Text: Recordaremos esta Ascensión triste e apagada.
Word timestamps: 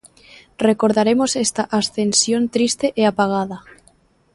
Recordaremos 0.67 1.31
esta 1.45 1.63
Ascensión 1.79 2.43
triste 2.55 2.87
e 3.01 3.03
apagada. 3.05 3.57